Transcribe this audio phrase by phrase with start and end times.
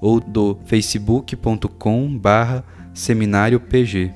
[0.00, 4.12] ou do facebook.com barra seminário PG.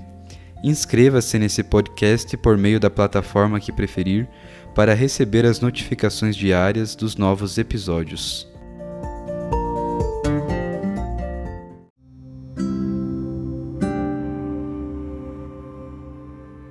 [0.63, 4.29] Inscreva-se nesse podcast por meio da plataforma que preferir
[4.75, 8.49] para receber as notificações diárias dos novos episódios.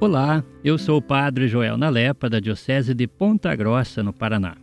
[0.04, 4.63] Olá, eu sou o Padre Joel Nalepa, da Diocese de Ponta Grossa, no Paraná.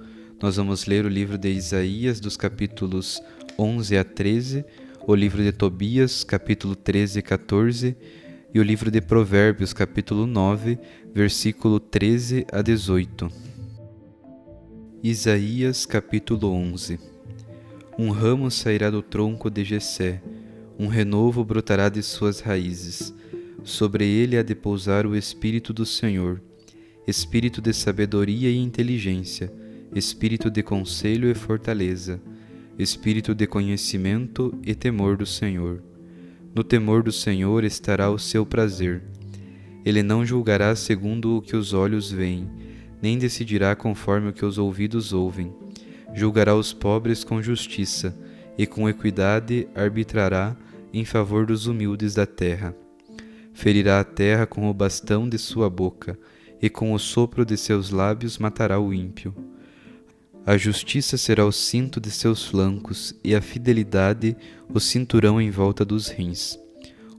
[0.41, 3.21] Nós vamos ler o livro de Isaías, dos capítulos
[3.59, 4.65] 11 a 13,
[5.05, 7.95] o livro de Tobias, capítulo 13 e 14,
[8.51, 10.79] e o livro de Provérbios, capítulo 9,
[11.13, 13.29] versículo 13 a 18.
[15.03, 16.99] Isaías, capítulo 11
[17.99, 20.23] Um ramo sairá do tronco de Jessé,
[20.79, 23.13] um renovo brotará de suas raízes.
[23.63, 26.41] Sobre ele há de pousar o Espírito do Senhor,
[27.05, 29.60] Espírito de sabedoria e inteligência,
[29.93, 32.21] Espírito de conselho e fortaleza,
[32.77, 35.83] Espírito de conhecimento e temor do Senhor.
[36.55, 39.03] No temor do Senhor estará o seu prazer.
[39.85, 42.49] Ele não julgará segundo o que os olhos veem,
[43.01, 45.53] nem decidirá conforme o que os ouvidos ouvem.
[46.13, 48.17] Julgará os pobres com justiça,
[48.57, 50.55] e com equidade arbitrará
[50.93, 52.75] em favor dos humildes da terra
[53.53, 56.17] ferirá a terra com o bastão de sua boca,
[56.61, 59.33] e com o sopro de seus lábios matará o ímpio.
[60.45, 64.35] A justiça será o cinto de seus flancos, e a fidelidade
[64.73, 66.57] o cinturão em volta dos rins.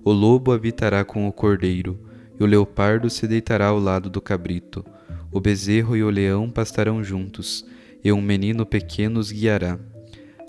[0.05, 1.99] O lobo habitará com o cordeiro,
[2.39, 4.85] e o leopardo se deitará ao lado do cabrito.
[5.31, 7.65] O bezerro e o leão pastarão juntos,
[8.03, 9.79] e um menino pequeno os guiará.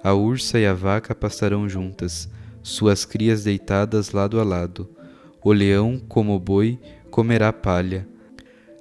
[0.04, 2.30] A ursa e a vaca pastarão juntas,
[2.62, 4.90] suas crias deitadas lado a lado
[5.44, 6.80] o leão, como o boi,
[7.12, 8.08] comerá palha.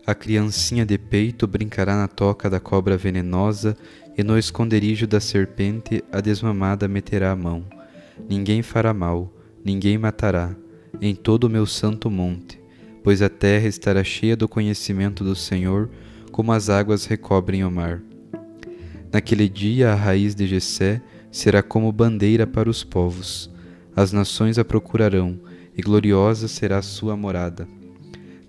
[0.05, 3.77] A criancinha de peito brincará na toca da cobra venenosa,
[4.19, 7.65] e no esconderijo da serpente a desmamada meterá a mão.
[8.29, 9.33] Ninguém fará mal,
[9.65, 10.55] ninguém matará,
[11.01, 12.61] em todo o meu santo monte,
[13.03, 15.89] pois a terra estará cheia do conhecimento do Senhor,
[16.33, 18.03] como as águas recobrem o mar.
[19.13, 21.01] Naquele dia a raiz de Jessé
[21.31, 23.51] será como bandeira para os povos.
[23.95, 25.39] As nações a procurarão,
[25.77, 27.69] e gloriosa será a sua morada.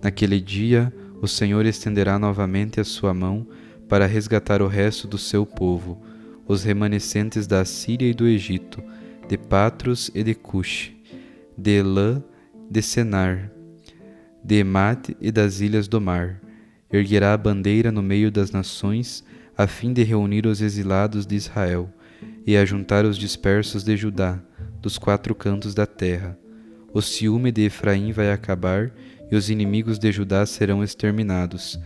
[0.02, 3.46] Naquele dia, o Senhor estenderá novamente a sua mão
[3.88, 6.02] para resgatar o resto do seu povo,
[6.46, 8.82] os remanescentes da Síria e do Egito,
[9.28, 10.92] de Patros e de Cush,
[11.56, 12.22] de Elã,
[12.70, 13.50] de Senar,
[14.42, 16.40] de Emate e das ilhas do mar.
[16.92, 19.24] Erguerá a bandeira no meio das nações,
[19.56, 21.90] a fim de reunir os exilados de Israel
[22.46, 24.40] e ajuntar os dispersos de Judá,
[24.80, 26.38] dos quatro cantos da terra
[26.94, 28.92] o ciúme de Efraim vai acabar
[29.30, 31.78] e os inimigos de Judá serão exterminados.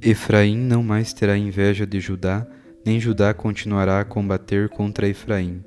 [0.00, 2.46] Efraim não mais terá inveja de Judá,
[2.84, 5.62] nem Judá continuará a combater contra Efraim.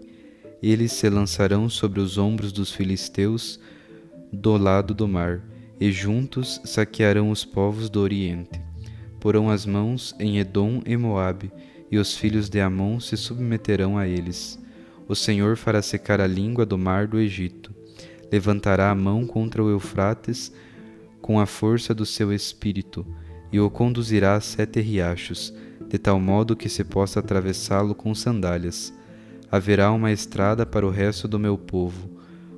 [0.62, 3.60] Eles se lançarão sobre os ombros dos filisteus,
[4.32, 5.42] do lado do mar,
[5.80, 8.62] e juntos saquearão os povos do Oriente.
[9.20, 11.52] Porão as mãos em Edom e Moabe,
[11.92, 14.60] e os filhos de Amon se submeterão a eles.
[15.08, 17.74] O Senhor fará secar a língua do mar do Egito.
[18.32, 20.52] Levantará a mão contra o Eufrates
[21.26, 23.04] com a força do seu espírito,
[23.52, 25.52] e o conduzirá a sete riachos,
[25.90, 28.94] de tal modo que se possa atravessá-lo com sandálias.
[29.52, 32.12] Haverá uma estrada para o resto do meu povo,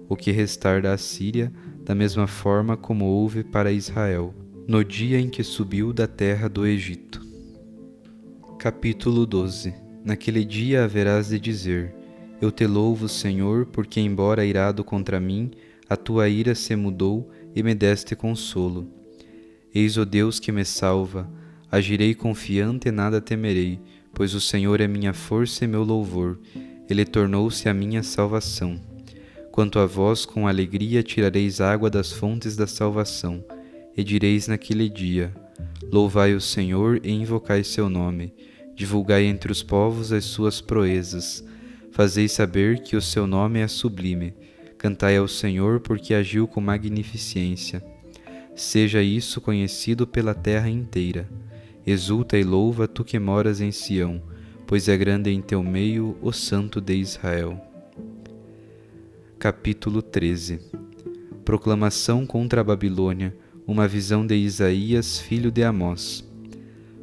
[0.10, 1.50] o que restar da Assíria,
[1.86, 4.36] da mesma forma como houve para Israel,
[4.68, 7.25] no dia em que subiu da terra do Egito.
[8.60, 9.74] Capítulo 12
[10.04, 11.96] Naquele dia haverás de dizer:
[12.42, 15.52] Eu te louvo, Senhor, porque, embora irado contra mim,
[15.90, 18.88] a tua ira se mudou e me deste consolo.
[19.74, 21.27] Eis o Deus que me salva,
[21.71, 23.80] agirei confiante e nada temerei,
[24.13, 26.38] pois o Senhor é minha força e meu louvor,
[26.88, 28.80] ele tornou-se a minha salvação.
[29.51, 33.44] Quanto a vós, com alegria tirareis água das fontes da salvação,
[33.98, 35.33] e direis naquele dia:
[35.92, 38.36] Louvai o Senhor e invocai seu nome,
[38.75, 41.44] divulgai entre os povos as suas proezas,
[41.92, 44.36] fazei saber que o seu nome é sublime,
[44.88, 47.84] cantai ao Senhor porque agiu com magnificência.
[48.56, 51.30] Seja isso conhecido pela terra inteira.
[51.86, 54.22] Exulta e louva tu que moras em Sião
[54.66, 57.57] pois é grande em teu meio o Santo de Israel.
[59.39, 60.60] Capítulo 13
[61.45, 63.33] Proclamação contra a Babilônia,
[63.66, 66.25] uma visão de Isaías, filho de Amós.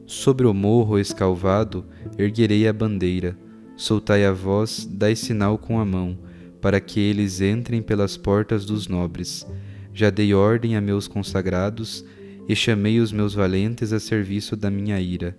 [0.07, 1.85] Sobre o morro escalvado
[2.19, 3.35] erguerei a bandeira,
[3.77, 6.19] soltai a voz, dai sinal com a mão,
[6.65, 9.47] para que eles entrem pelas portas dos nobres.
[9.93, 12.03] Já dei ordem a meus consagrados
[12.49, 15.37] e chamei os meus valentes a serviço da minha ira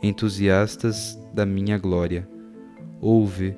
[0.00, 2.28] entusiastas da minha glória.
[3.00, 3.56] Houve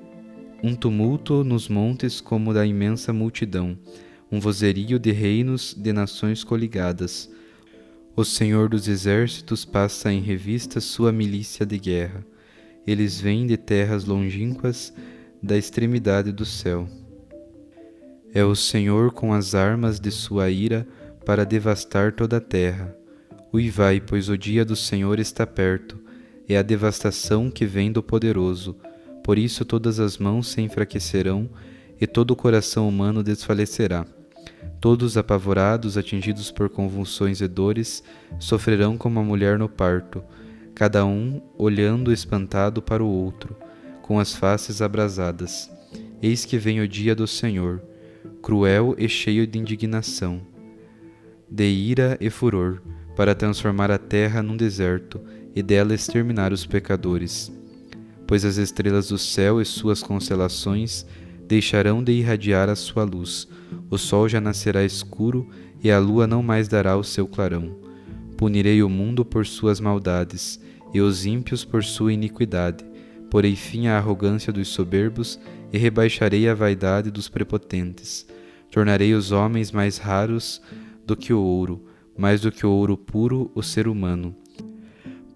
[0.63, 3.79] um tumulto nos montes como da imensa multidão,
[4.33, 7.31] um vozerio de reinos de nações coligadas.
[8.17, 12.25] O Senhor dos exércitos passa em revista sua milícia de guerra.
[12.87, 14.91] Eles vêm de terras longínquas
[15.43, 16.89] da extremidade do céu.
[18.33, 20.87] É o Senhor com as armas de sua ira
[21.25, 22.95] para devastar toda a terra.
[23.53, 25.99] Uivai, pois o dia do Senhor está perto
[26.53, 28.77] é a devastação que vem do poderoso.
[29.23, 31.49] Por isso todas as mãos se enfraquecerão
[32.01, 34.07] e todo o coração humano desfalecerá.
[34.81, 38.03] Todos apavorados, atingidos por convulsões e dores,
[38.39, 40.25] sofrerão como a mulher no parto,
[40.75, 43.55] cada um olhando espantado para o outro,
[44.03, 45.71] com as faces abrasadas.
[46.23, 47.83] Eis que vem o dia do Senhor,
[48.43, 50.41] cruel e cheio de indignação,
[51.49, 52.81] de ira e furor,
[53.17, 55.21] para transformar a terra num deserto
[55.55, 57.53] e dela exterminar os pecadores.
[58.27, 61.05] Pois as estrelas do céu e suas constelações
[61.47, 63.49] deixarão de irradiar a sua luz,
[63.91, 65.49] o sol já nascerá escuro
[65.83, 67.77] e a lua não mais dará o seu clarão.
[68.37, 70.61] Punirei o mundo por suas maldades
[70.95, 72.85] e os ímpios por sua iniquidade.
[73.31, 75.39] Porei fim à arrogância dos soberbos
[75.73, 78.27] e rebaixarei a vaidade dos prepotentes.
[78.71, 80.61] Tornarei os homens mais raros
[81.07, 81.87] do que o ouro,
[82.19, 84.37] mais do que o ouro puro, o ser humano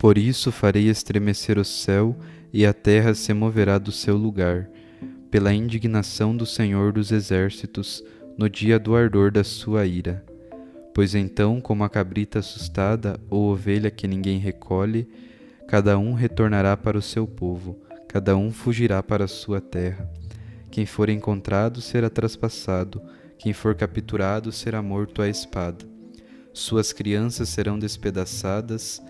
[0.05, 2.14] por isso farei estremecer o céu
[2.52, 4.69] e a terra se moverá do seu lugar,
[5.31, 8.05] pela indignação do Senhor dos Exércitos,
[8.36, 10.22] no dia do ardor da sua ira.
[10.93, 15.08] Pois então, como a cabrita assustada ou ovelha que ninguém recolhe,
[15.67, 17.81] cada um retornará para o seu povo,
[18.14, 20.08] cada um fugirá para a sua terra.
[20.70, 23.02] Quem for encontrado será traspassado,
[23.36, 25.84] quem for capturado será morto à espada.
[26.52, 29.02] Suas crianças serão despedaçadas,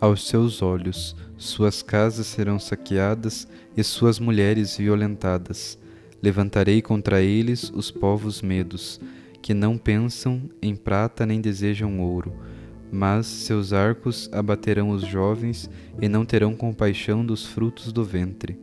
[0.00, 5.78] aos seus olhos, suas casas serão saqueadas e suas mulheres violentadas.
[6.20, 9.00] Levantarei contra eles os povos medos,
[9.40, 12.34] que não pensam em prata nem desejam ouro,
[12.92, 18.60] mas seus arcos abaterão os jovens e não terão compaixão dos frutos do ventre.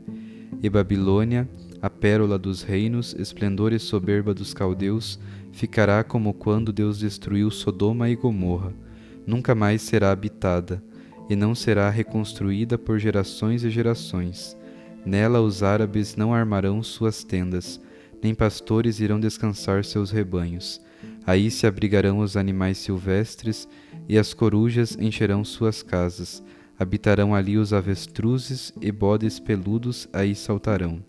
[0.61, 1.49] E Babilônia,
[1.81, 5.19] a pérola dos reinos, esplendor e soberba dos caldeus,
[5.51, 8.71] ficará como quando Deus destruiu Sodoma e Gomorra.
[9.25, 10.83] Nunca mais será habitada
[11.27, 14.55] e não será reconstruída por gerações e gerações.
[15.03, 17.81] Nela os árabes não armarão suas tendas,
[18.21, 20.79] nem pastores irão descansar seus rebanhos.
[21.25, 23.67] Aí se abrigarão os animais silvestres,
[24.09, 26.43] e as corujas encherão suas casas.
[26.79, 31.03] Habitarão ali os avestruzes e bodes peludos aí saltarão.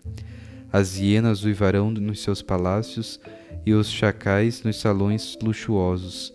[0.71, 3.19] As hienas uivarão nos seus palácios
[3.65, 6.31] e os chacais nos salões luxuosos.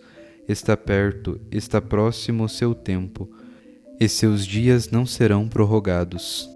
[0.47, 3.31] Está perto, está próximo o seu tempo
[3.99, 6.49] e seus dias não serão prorrogados.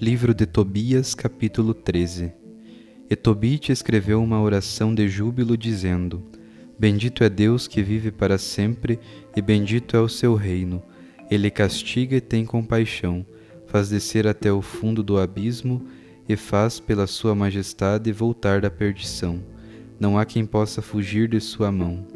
[0.00, 2.47] Livro de Tobias, capítulo 13
[3.10, 6.22] E Tobite escreveu uma oração de júbilo, dizendo:
[6.78, 8.98] Bendito é Deus que vive para sempre,
[9.34, 10.82] e bendito é o seu reino.
[11.30, 13.24] Ele castiga e tem compaixão,
[13.66, 15.82] faz descer até o fundo do abismo,
[16.28, 19.42] e faz, pela sua majestade, voltar da perdição.
[19.98, 22.06] Não há quem possa fugir de sua mão.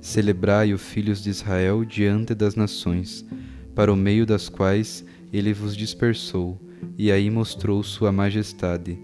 [0.00, 3.24] Celebrai o filhos de Israel diante das nações,
[3.74, 6.60] para o meio das quais ele vos dispersou
[6.96, 8.98] e aí mostrou sua majestade.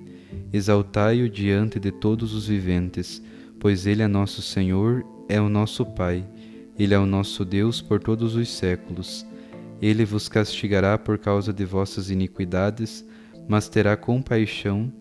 [0.52, 3.22] Exaltai-o diante de todos os viventes,
[3.58, 6.26] pois ele é nosso Senhor, é o nosso Pai,
[6.78, 9.26] ele é o nosso Deus por todos os séculos.
[9.80, 13.04] Ele vos castigará por causa de vossas iniquidades,
[13.48, 14.92] mas terá compaixão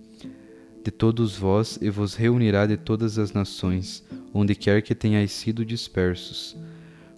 [0.84, 5.64] de todos vós e vos reunirá de todas as nações, onde quer que tenhais sido
[5.64, 6.58] dispersos.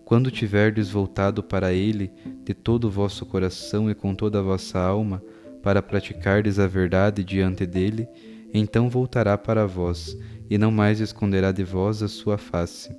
[0.03, 2.12] Quando tiverdes voltado para ele
[2.43, 5.24] de todo o vosso coração e com toda a vossa alma,
[5.63, 8.08] para praticardes a verdade diante dele,
[8.53, 10.15] então voltará para vós,
[10.50, 12.93] e não mais esconderá de vós a sua face.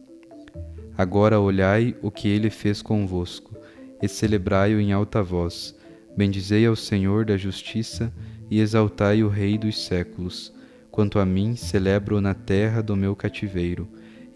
[0.96, 3.54] Agora olhai o que ele fez convosco,
[4.02, 5.76] e celebrai-o em alta voz.
[6.16, 8.12] Bendizei ao Senhor da justiça,
[8.50, 10.52] e exaltai o Rei dos séculos.
[10.90, 13.86] Quanto a mim, celebro-o na terra do meu cativeiro,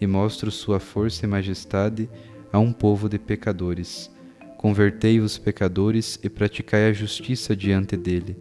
[0.01, 2.09] e mostro sua força e majestade
[2.53, 4.11] a um povo de pecadores.
[4.59, 8.37] Convertei os pecadores e praticai a justiça diante dele.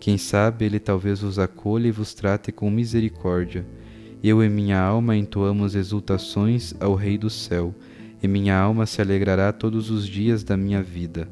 [0.00, 3.66] Quem sabe ele talvez vos acolha e vos trate com misericórdia.
[4.24, 7.74] Eu e minha alma entoamos exultações ao Rei do céu,
[8.22, 11.28] e minha alma se alegrará todos os dias da minha vida.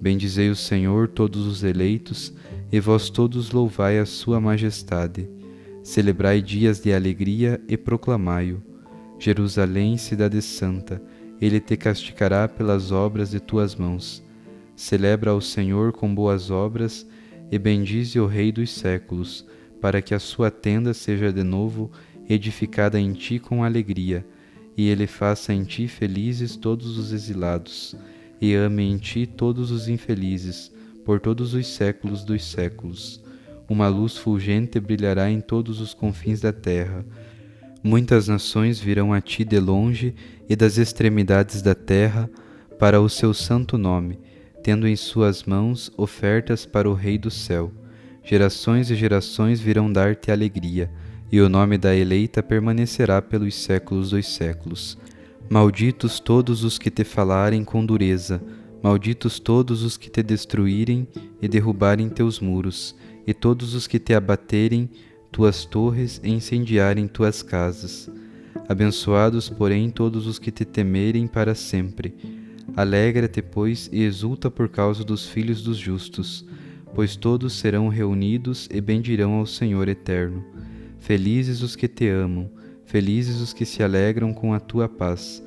[0.00, 2.32] Bendizei o Senhor todos os eleitos,
[2.72, 5.28] e vós todos louvai a sua majestade.
[5.82, 8.62] Celebrai dias de alegria e proclamai-o.
[9.18, 11.02] Jerusalém, cidade santa,
[11.40, 14.22] ele te castigará pelas obras de tuas mãos.
[14.74, 17.06] Celebra ao Senhor com boas obras
[17.50, 19.46] e bendize o Rei dos séculos,
[19.80, 21.90] para que a sua tenda seja de novo
[22.28, 24.26] edificada em ti com alegria,
[24.76, 27.96] e ele faça em ti felizes todos os exilados,
[28.40, 30.72] e ame em ti todos os infelizes,
[31.04, 33.22] por todos os séculos dos séculos.
[33.68, 37.04] Uma luz fulgente brilhará em todos os confins da terra
[37.82, 40.14] Muitas nações virão a ti de longe
[40.48, 42.28] e das extremidades da terra
[42.78, 44.18] para o seu santo nome,
[44.62, 47.72] tendo em suas mãos ofertas para o Rei do céu.
[48.24, 50.90] Gerações e gerações virão dar-te alegria,
[51.30, 54.98] e o nome da eleita permanecerá pelos séculos dos séculos.
[55.48, 58.42] Malditos todos os que te falarem com dureza,
[58.82, 61.06] malditos todos os que te destruírem
[61.40, 62.94] e derrubarem teus muros,
[63.26, 64.90] e todos os que te abaterem
[65.30, 68.10] tuas torres e incendiarem tuas casas.
[68.68, 72.14] Abençoados, porém, todos os que te temerem para sempre.
[72.76, 76.44] Alegra-te, pois, e exulta por causa dos filhos dos justos,
[76.94, 80.44] pois todos serão reunidos e bendirão ao Senhor eterno.
[80.98, 82.50] Felizes os que te amam,
[82.84, 85.42] felizes os que se alegram com a tua paz.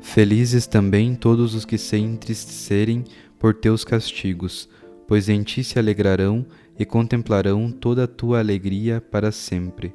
[0.00, 3.04] Felizes também todos os que se entristecerem
[3.38, 4.68] por teus castigos,
[5.06, 6.44] pois em ti se alegrarão
[6.78, 9.94] e contemplarão toda a tua alegria para sempre.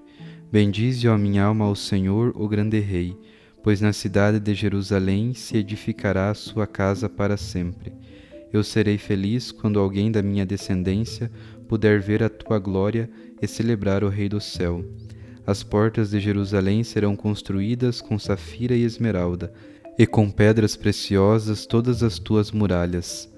[0.52, 3.16] Bendize, ó minha alma, ao Senhor, o grande Rei,
[3.64, 7.94] pois na cidade de Jerusalém se edificará a sua casa para sempre.
[8.52, 11.32] Eu serei feliz quando alguém da minha descendência
[11.68, 13.10] puder ver a tua glória
[13.42, 14.84] e celebrar o Rei do céu.
[15.46, 19.54] As portas de Jerusalém serão construídas com safira e esmeralda,
[19.98, 23.30] e com pedras preciosas todas as tuas muralhas.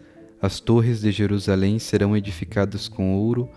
[0.42, 3.48] As torres de Jerusalém serão edificadas com ouro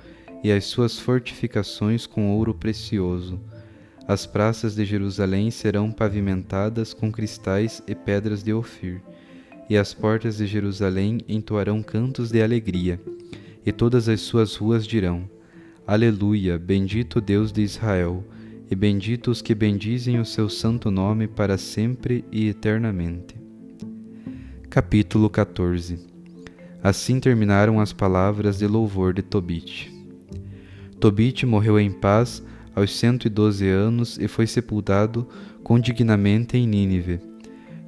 [0.42, 3.40] e as suas fortificações com ouro precioso.
[4.06, 9.00] As praças de Jerusalém serão pavimentadas com cristais e pedras de Ofir,
[9.70, 13.00] e as portas de Jerusalém entoarão cantos de alegria,
[13.64, 15.26] e todas as suas ruas dirão:
[15.86, 18.22] Aleluia, bendito Deus de Israel,
[18.70, 23.36] e bendito os que bendizem o seu santo nome para sempre e eternamente.
[24.68, 26.13] Capítulo 14
[26.84, 29.90] Assim terminaram as palavras de louvor de Tobit.
[31.00, 32.42] Tobit morreu em paz
[32.74, 35.26] aos cento e doze anos e foi sepultado
[35.62, 37.20] condignamente em Nínive.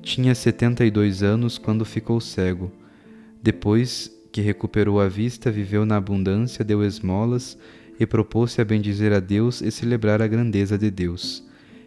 [0.00, 2.72] Tinha setenta e dois anos quando ficou cego.
[3.42, 7.58] Depois que recuperou a vista, viveu na abundância, deu esmolas
[8.00, 11.44] e propôs-se a bendizer a Deus e celebrar a grandeza de Deus.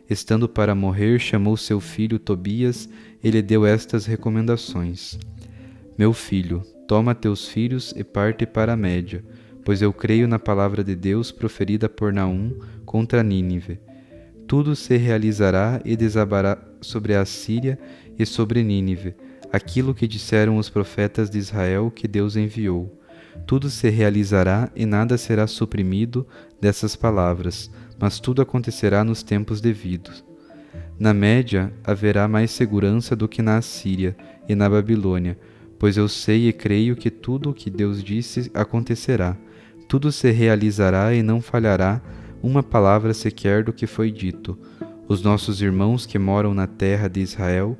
[0.08, 2.88] Estando para morrer, chamou seu filho Tobias
[3.24, 5.18] e lhe deu estas recomendações:
[5.98, 9.24] Meu filho, Toma teus filhos e parte para a Média,
[9.64, 13.80] pois eu creio na palavra de Deus proferida por Naum contra Nínive.
[14.48, 17.78] Tudo se realizará e desabará sobre a Síria
[18.18, 19.14] e sobre Nínive,
[19.54, 23.00] aquilo que disseram os profetas de Israel que Deus enviou.
[23.46, 26.26] tudo se realizará e nada será suprimido
[26.60, 27.70] dessas palavras,
[28.00, 30.26] mas tudo acontecerá nos tempos devidos.
[30.98, 34.18] Na média haverá mais segurança do que na Assíria
[34.48, 35.38] e na Babilônia,
[35.80, 39.36] pois eu sei e creio que tudo o que Deus disse acontecerá.
[39.88, 42.02] Tudo se realizará e não falhará
[42.44, 44.58] uma palavra sequer do que foi dito.
[45.08, 47.78] Os nossos irmãos que moram na terra de Israel,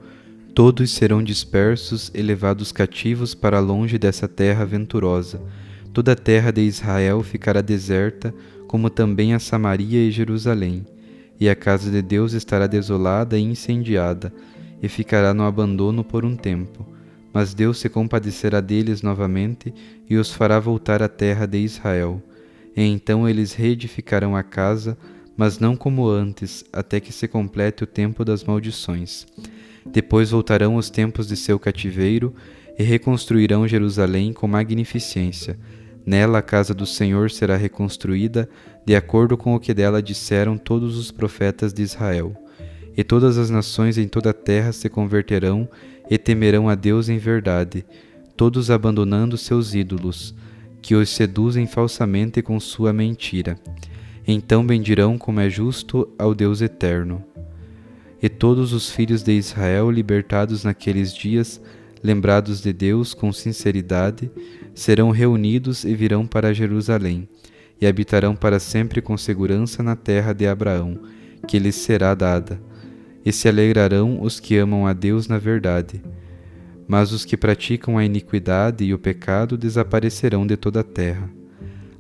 [0.56, 5.40] todos serão dispersos e levados cativos para longe dessa terra venturosa.
[5.94, 8.34] Toda a terra de Israel ficará deserta,
[8.68, 10.86] como também a Samaria e Jerusalém.
[11.40, 14.34] E a casa de Deus estará desolada e incendiada,
[14.82, 16.86] e ficará no abandono por um tempo.
[17.34, 19.74] Mas Deus se compadecerá deles novamente
[20.10, 22.22] e os fará voltar à terra de Israel
[22.76, 24.98] e então eles reedificarão a casa,
[25.36, 29.28] mas não como antes, até que se complete o tempo das maldições.
[29.86, 32.34] Depois voltarão os tempos de seu cativeiro
[32.78, 35.58] e reconstruirão Jerusalém com magnificência.
[36.06, 38.50] Nela a casa do Senhor será reconstruída,
[38.86, 42.34] de acordo com o que dela disseram todos os profetas de Israel.
[42.96, 45.68] E todas as nações em toda a terra se converterão
[46.10, 47.86] e temerão a Deus em verdade,
[48.36, 50.34] todos abandonando seus ídolos
[50.82, 53.60] que os seduzem falsamente com sua mentira.
[54.28, 57.24] Então bendirão como é justo ao Deus eterno.
[58.22, 61.62] E todos os filhos de Israel, libertados naqueles dias,
[62.04, 64.32] lembrados de Deus com sinceridade,
[64.74, 67.28] serão reunidos e virão para Jerusalém,
[67.80, 71.00] e habitarão para sempre com segurança na terra de Abraão,
[71.48, 72.60] que lhes será dada.
[73.26, 76.02] E se alegrarão os que amam a Deus na verdade
[76.90, 81.30] mas os que praticam a iniquidade e o pecado desaparecerão de toda a terra.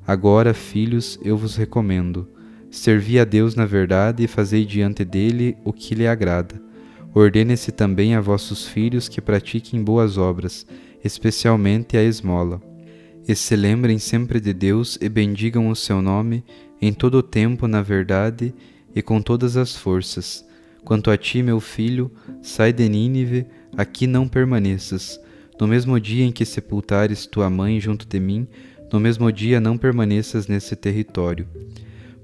[0.06, 2.28] Agora, filhos, eu vos recomendo:
[2.72, 6.60] servi a Deus na verdade e fazei diante dele o que lhe agrada.
[7.14, 10.66] Ordene-se também a vossos filhos que pratiquem boas obras,
[11.04, 12.60] especialmente a esmola.
[13.28, 16.44] E se lembrem sempre de Deus e bendigam o seu nome
[16.82, 18.56] em todo o tempo na verdade
[18.96, 20.49] e com todas as forças.
[20.84, 22.12] Quanto a ti, meu filho,
[22.42, 23.46] sai de Nínive,
[23.78, 25.20] aqui não permaneças.
[25.60, 28.48] No mesmo dia em que sepultares tua mãe junto de mim,
[28.92, 31.48] no mesmo dia não permaneças nesse território.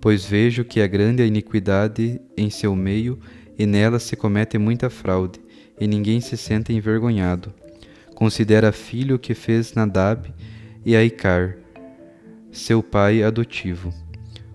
[0.02, 3.20] Pois vejo que é grande a iniquidade em seu meio,
[3.58, 5.39] e nela se comete muita fraude,
[5.80, 7.54] e ninguém se sente envergonhado.
[8.13, 10.34] Considera filho que fez Nadab
[10.86, 11.58] e Aicar,
[12.52, 13.94] seu pai adotivo.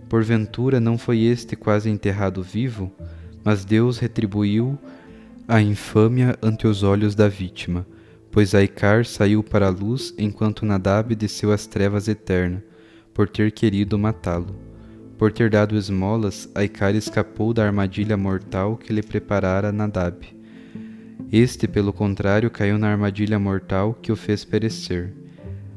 [0.09, 2.91] Porventura não foi este quase enterrado vivo?
[3.45, 4.79] Mas Deus retribuiu
[5.49, 7.87] a infâmia ante os olhos da vítima,
[8.31, 12.63] pois Aicar saiu para a luz enquanto Nadab desceu às trevas eternas,
[13.13, 14.55] por ter querido matá-lo.
[15.19, 20.27] Por ter dado esmolas, Aicar escapou da armadilha mortal que lhe preparara Nadab.
[21.33, 25.13] Este, pelo contrário, caiu na armadilha mortal que o fez perecer.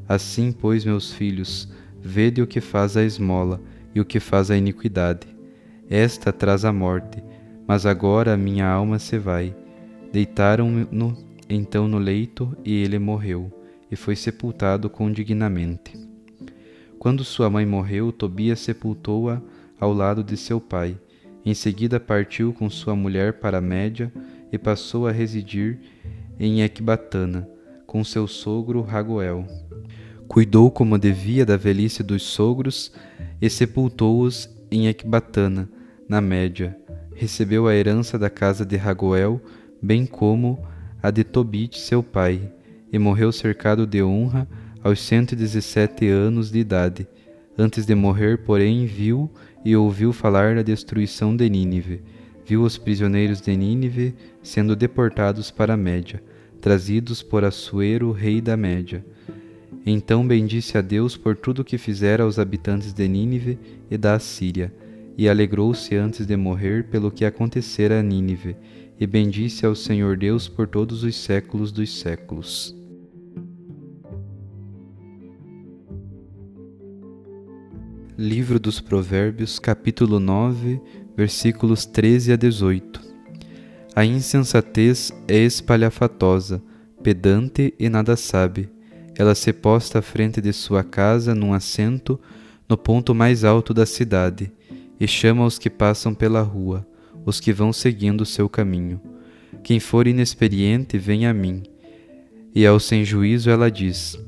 [0.08, 1.68] Assim, pois, meus filhos,
[2.00, 3.60] vede o que faz a esmola
[3.94, 5.26] e o que faz a iniquidade.
[5.88, 7.22] Esta traz a morte,
[7.66, 9.54] mas agora a minha alma se vai
[10.14, 11.18] Deitaram-no
[11.50, 13.52] então no leito e ele morreu,
[13.90, 15.92] e foi sepultado com dignamente.
[17.00, 19.42] Quando sua mãe morreu, Tobias sepultou-a
[19.78, 20.96] ao lado de seu pai.
[21.44, 24.12] Em seguida partiu com sua mulher para a Média
[24.52, 25.80] e passou a residir
[26.38, 27.48] em Ecbatana,
[27.84, 29.44] com seu sogro Ragoel.
[30.28, 32.92] Cuidou como devia da velhice dos sogros
[33.42, 35.68] e sepultou-os em Ecbatana,
[36.08, 36.83] na Média.
[37.14, 39.40] Recebeu a herança da casa de Ragoel,
[39.80, 40.58] bem como
[41.02, 42.52] a de Tobit, seu pai,
[42.92, 44.48] e morreu cercado de honra
[44.82, 47.06] aos cento e dezessete anos de idade.
[47.56, 49.30] Antes de morrer, porém, viu
[49.64, 52.02] e ouviu falar da destruição de Nínive.
[52.44, 56.22] Viu os prisioneiros de Nínive sendo deportados para a Média,
[56.60, 59.04] trazidos por Assuero, rei da Média.
[59.86, 63.58] Então bendisse a Deus por tudo que fizera aos habitantes de Nínive
[63.90, 64.72] e da Assíria,
[65.16, 68.56] e alegrou-se antes de morrer pelo que acontecera a Nínive,
[68.98, 72.74] e bendisse ao Senhor Deus por todos os séculos dos séculos.
[78.16, 80.80] Livro dos Provérbios, capítulo 9,
[81.16, 83.00] versículos 13 a 18.
[83.96, 86.62] A insensatez é espalhafatosa,
[87.02, 88.68] pedante e nada sabe.
[89.16, 92.18] Ela se posta à frente de sua casa num assento
[92.68, 94.52] no ponto mais alto da cidade
[95.04, 96.86] e chama os que passam pela rua
[97.24, 99.00] os que vão seguindo o seu caminho.
[99.62, 101.62] Quem for inexperiente, vem a mim.
[102.54, 104.18] E ao sem juízo ela diz: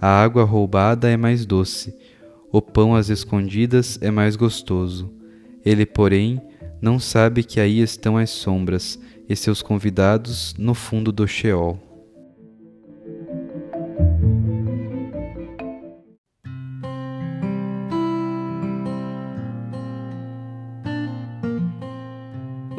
[0.00, 1.94] A água roubada é mais doce,
[2.52, 5.10] o pão às escondidas é mais gostoso.
[5.64, 6.40] Ele, porém,
[6.80, 11.80] não sabe que aí estão as sombras e seus convidados no fundo do Sheol.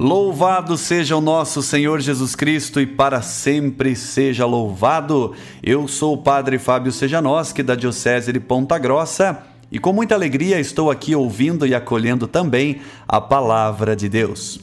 [0.05, 5.33] Louvado seja o nosso Senhor Jesus Cristo e para sempre seja louvado.
[5.63, 9.41] Eu sou o Padre Fábio Sejanoschi da Diocese de Ponta Grossa
[9.71, 14.59] e com muita alegria estou aqui ouvindo e acolhendo também a palavra de Deus.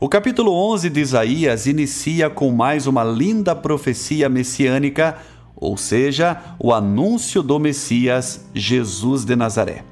[0.00, 5.18] O capítulo 11 de Isaías inicia com mais uma linda profecia messiânica,
[5.54, 9.84] ou seja, o anúncio do Messias, Jesus de Nazaré.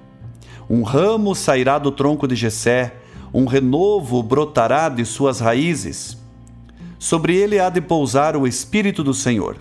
[0.70, 2.99] Um ramo sairá do tronco de Jessé,
[3.33, 6.16] um renovo brotará de suas raízes.
[6.99, 9.57] Sobre ele há de pousar o Espírito do Senhor.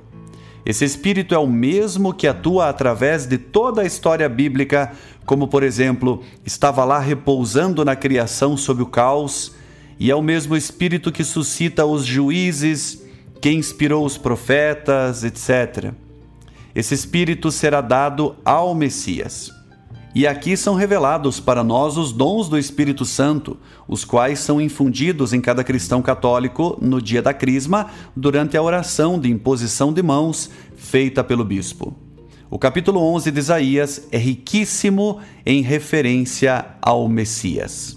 [0.66, 4.92] Esse Espírito é o mesmo que atua através de toda a história bíblica,
[5.26, 9.56] como, por exemplo, estava lá repousando na criação sob o caos,
[10.00, 13.04] e é o mesmo Espírito que suscita os juízes,
[13.42, 15.94] que inspirou os profetas, etc.
[16.76, 19.59] Esse Espírito será dado ao Messias.
[20.14, 25.34] E aqui são revelados para nós os dons do Espírito Santo, os quais são infundidos
[25.34, 30.50] em cada cristão católico no dia da Crisma, durante a oração de imposição de mãos
[30.76, 31.96] feita pelo bispo.
[32.50, 37.96] O capítulo 11 de Isaías é riquíssimo em referência ao Messias.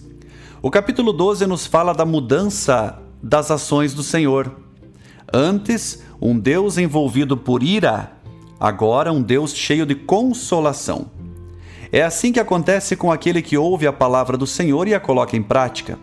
[0.61, 4.55] O capítulo 12 nos fala da mudança das ações do Senhor.
[5.33, 8.13] Antes, um Deus envolvido por ira,
[8.61, 11.22] agora um Deus cheio de consolação.
[11.95, 15.37] É assim que acontece com aquele que ouve a palavra do Senhor e a coloca
[15.37, 15.99] em prática.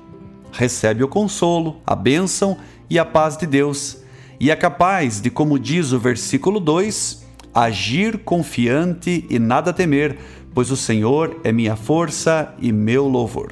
[0.52, 3.98] Recebe o consolo, a bênção e a paz de Deus,
[4.40, 10.20] e é capaz de, como diz o versículo 2, agir confiante e nada temer,
[10.54, 13.52] pois o Senhor é minha força e meu louvor.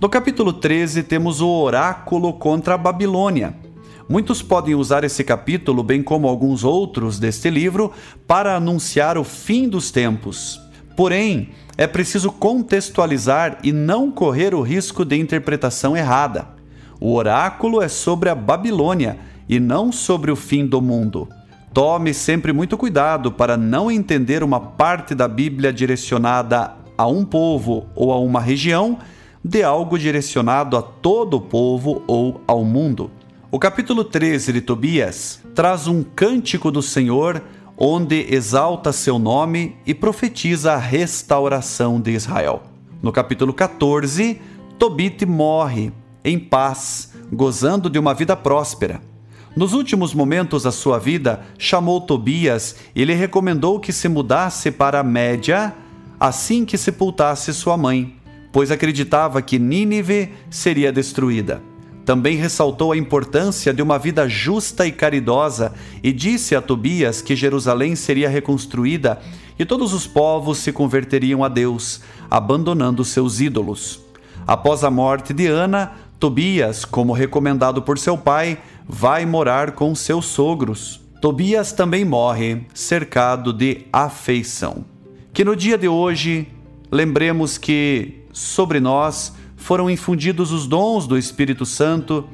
[0.00, 3.54] No capítulo 13 temos o oráculo contra a Babilônia.
[4.08, 7.92] Muitos podem usar esse capítulo, bem como alguns outros deste livro,
[8.26, 10.65] para anunciar o fim dos tempos.
[10.96, 16.48] Porém, é preciso contextualizar e não correr o risco de interpretação errada.
[16.98, 21.28] O oráculo é sobre a Babilônia e não sobre o fim do mundo.
[21.74, 27.86] Tome sempre muito cuidado para não entender uma parte da Bíblia direcionada a um povo
[27.94, 28.98] ou a uma região
[29.44, 33.10] de algo direcionado a todo o povo ou ao mundo.
[33.50, 37.42] O capítulo 13 de Tobias traz um cântico do Senhor
[37.76, 42.62] onde exalta seu nome e profetiza a restauração de Israel.
[43.02, 44.40] No capítulo 14,
[44.78, 45.92] Tobit morre
[46.24, 49.00] em paz, gozando de uma vida próspera.
[49.54, 55.02] Nos últimos momentos da sua vida, chamou Tobias e lhe recomendou que se mudasse para
[55.02, 55.74] Média
[56.18, 58.16] assim que sepultasse sua mãe,
[58.52, 61.62] pois acreditava que Nínive seria destruída.
[62.06, 67.34] Também ressaltou a importância de uma vida justa e caridosa e disse a Tobias que
[67.34, 69.20] Jerusalém seria reconstruída
[69.58, 74.00] e todos os povos se converteriam a Deus, abandonando seus ídolos.
[74.46, 80.26] Após a morte de Ana, Tobias, como recomendado por seu pai, vai morar com seus
[80.26, 81.00] sogros.
[81.20, 84.84] Tobias também morre, cercado de afeição.
[85.32, 86.46] Que no dia de hoje
[86.88, 92.28] lembremos que sobre nós foram infundidos os dons do Espírito Santo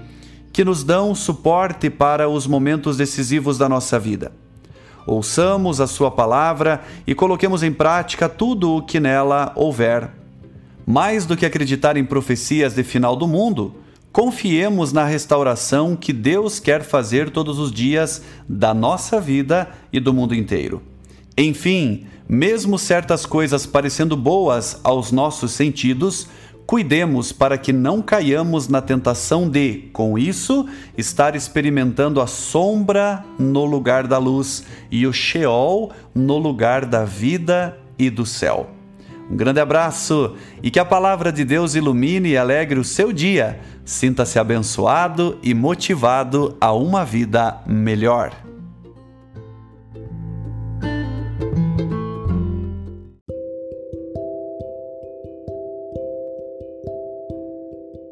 [0.53, 4.33] que nos dão suporte para os momentos decisivos da nossa vida.
[5.07, 10.11] Ouçamos a Sua palavra e coloquemos em prática tudo o que nela houver.
[10.87, 13.77] Mais do que acreditar em profecias de final do mundo,
[14.13, 20.13] confiemos na restauração que Deus quer fazer todos os dias da nossa vida e do
[20.13, 20.83] mundo inteiro.
[21.37, 26.29] Enfim, mesmo certas coisas parecendo boas aos nossos sentidos,
[26.73, 33.67] Cuidemos para que não caiamos na tentação de, com isso, estar experimentando a sombra no
[33.67, 38.71] lugar da luz e o Sheol no lugar da vida e do céu.
[39.31, 43.61] Um grande abraço e que a palavra de Deus ilumine e alegre o seu dia.
[43.85, 48.33] Sinta-se abençoado e motivado a uma vida melhor.